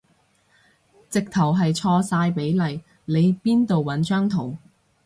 [1.11, 4.57] 直頭係錯晒比例，你邊度搵張圖